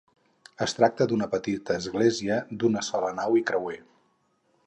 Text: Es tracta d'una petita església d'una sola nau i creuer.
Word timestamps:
Es 0.65 0.71
tracta 0.77 1.05
d'una 1.11 1.27
petita 1.33 1.77
església 1.81 2.39
d'una 2.63 2.83
sola 2.89 3.13
nau 3.21 3.39
i 3.43 3.47
creuer. 3.51 3.79